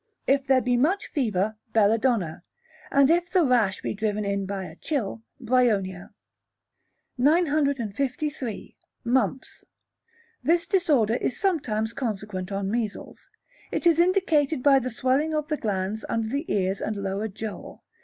[0.25, 2.41] If there be much fever, Belladonna;
[2.89, 6.09] and if the rash be driven in by a chill, Bryonia.
[7.19, 8.77] 953.
[9.03, 9.63] Mumps.
[10.41, 13.29] This disorder is sometimes consequent on measles.
[13.71, 17.77] It is indicated by the swelling of the glands under the ears and lower jaw.